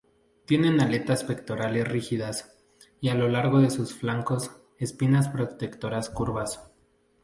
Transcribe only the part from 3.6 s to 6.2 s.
de sus flancos, espinas protectoras